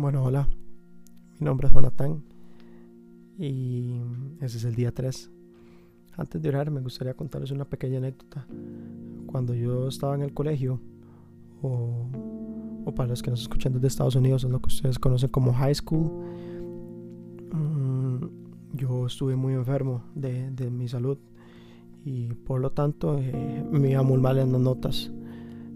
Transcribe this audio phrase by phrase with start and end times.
[0.00, 0.48] Bueno, hola.
[1.40, 2.22] Mi nombre es Jonathan
[3.36, 3.96] y
[4.40, 5.28] ese es el día 3.
[6.16, 8.46] Antes de orar me gustaría contarles una pequeña anécdota.
[9.26, 10.78] Cuando yo estaba en el colegio,
[11.62, 12.06] o,
[12.94, 15.74] para los que nos escuchan desde Estados Unidos, es lo que ustedes conocen como high
[15.74, 16.12] school,
[17.52, 18.26] mm,
[18.74, 21.18] yo estuve muy enfermo de, mi salud
[22.04, 25.10] y por lo tanto eh, me iba muy mal en las notas.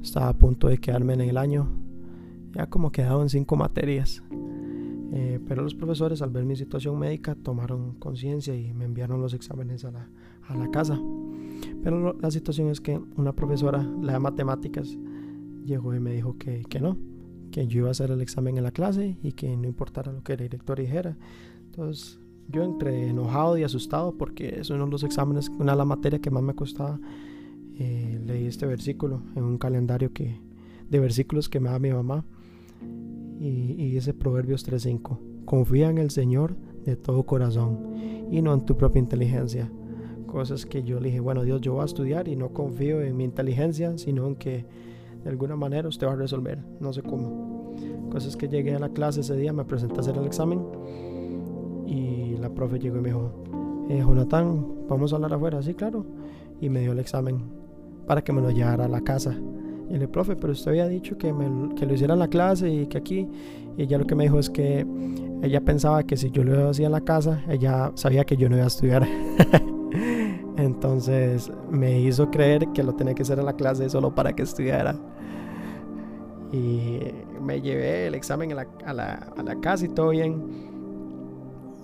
[0.00, 1.81] Estaba a punto de quedarme en el año
[2.54, 4.22] ya como quedado en cinco materias.
[5.14, 9.34] Eh, pero los profesores al ver mi situación médica tomaron conciencia y me enviaron los
[9.34, 10.08] exámenes a la,
[10.48, 10.98] a la casa.
[11.82, 14.96] Pero la situación es que una profesora, la de matemáticas,
[15.64, 16.96] llegó y me dijo que, que no,
[17.50, 20.22] que yo iba a hacer el examen en la clase y que no importara lo
[20.22, 21.16] que el director dijera.
[21.66, 25.86] Entonces yo entre enojado y asustado porque es uno de los exámenes, una de las
[25.86, 26.98] materias que más me costaba,
[27.76, 30.40] eh, leí este versículo en un calendario que,
[30.88, 32.24] de versículos que me da mi mamá
[33.42, 35.18] y, ese Proverbios 3.5.
[35.44, 37.78] Confía en el Señor de todo corazón
[38.30, 39.70] y no en tu propia inteligencia.
[40.26, 43.16] Cosas que yo le dije, bueno Dios, yo voy a estudiar y no confío en
[43.16, 44.64] mi inteligencia, sino en que
[45.24, 47.74] de alguna manera usted va a resolver, no sé cómo.
[48.10, 50.60] Cosas que llegué a la clase ese día, me presenté a hacer el examen
[51.86, 53.32] y la profe llegó y me dijo,
[53.88, 56.06] eh, Jonathan, vamos a hablar afuera, sí, claro.
[56.60, 57.42] Y me dio el examen
[58.06, 59.36] para que me lo llevara a la casa.
[59.92, 62.70] Y le profe, pero usted había dicho que, me, que lo hiciera en la clase
[62.70, 63.28] y que aquí.
[63.76, 64.86] Y ella lo que me dijo es que
[65.42, 68.56] ella pensaba que si yo lo hacía en la casa, ella sabía que yo no
[68.56, 69.06] iba a estudiar.
[70.56, 74.44] Entonces me hizo creer que lo tenía que hacer en la clase solo para que
[74.44, 74.96] estudiara.
[76.52, 77.00] Y
[77.42, 80.42] me llevé el examen a la, a la, a la casa y todo bien.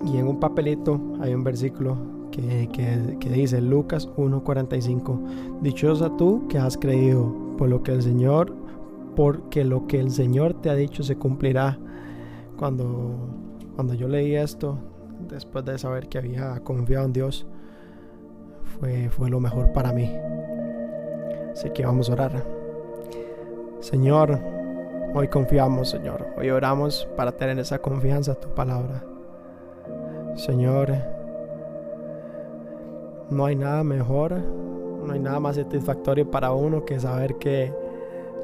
[0.03, 1.95] Y en un papelito hay un versículo
[2.31, 8.01] que, que, que dice Lucas 1:45, Dichosa tú que has creído por lo que el
[8.01, 8.53] Señor,
[9.17, 11.77] porque lo que el Señor te ha dicho se cumplirá.
[12.57, 13.17] Cuando,
[13.75, 14.79] cuando yo leí esto,
[15.27, 17.45] después de saber que había confiado en Dios,
[18.63, 20.09] fue, fue lo mejor para mí.
[21.51, 22.45] Así que vamos a orar.
[23.81, 24.39] Señor,
[25.13, 26.27] hoy confiamos, Señor.
[26.37, 29.03] Hoy oramos para tener esa confianza en tu palabra.
[30.35, 30.93] Señor,
[33.29, 34.41] no hay nada mejor
[35.05, 37.73] no hay nada más satisfactorio para uno que saber que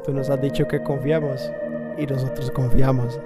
[0.03, 1.51] tú nos has dicho que confiamos
[1.97, 3.19] y nosotros confiamos.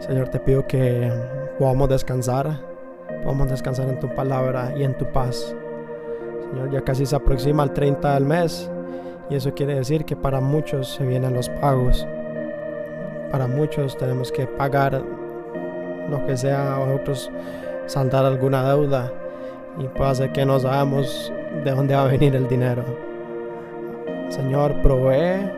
[0.00, 1.12] Señor, te pido que
[1.58, 2.60] podamos descansar,
[3.22, 5.54] podamos descansar en tu palabra y en tu paz.
[6.50, 8.70] Señor, ya casi se aproxima el 30 del mes
[9.28, 12.06] y eso quiere decir que para muchos se vienen los pagos.
[13.30, 15.02] Para muchos tenemos que pagar
[16.08, 17.30] lo que sea, otros
[17.86, 19.12] saldar alguna deuda
[19.78, 21.32] y ser que no sabemos
[21.64, 22.82] de dónde va a venir el dinero.
[24.28, 25.48] Señor, provee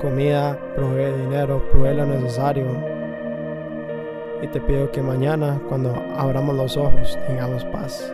[0.00, 2.66] comida, provee dinero, provee lo necesario.
[4.42, 8.12] Y te pido que mañana, cuando abramos los ojos, tengamos paz.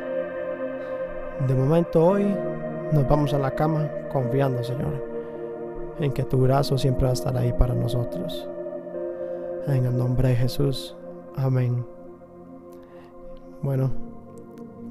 [1.47, 2.37] De momento hoy
[2.93, 5.05] nos vamos a la cama confiando, Señor,
[5.99, 8.49] en que tu brazo siempre va a estar ahí para nosotros.
[9.67, 10.97] En el nombre de Jesús.
[11.37, 11.85] Amén.
[13.63, 14.20] Bueno.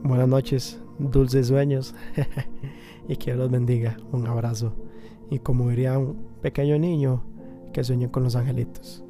[0.04, 1.94] Buenas noches, dulces sueños
[3.10, 3.98] y que Dios los bendiga.
[4.14, 4.74] Un abrazo.
[5.30, 7.24] Y como diría un pequeño niño,
[7.74, 9.04] que sueñe con los angelitos.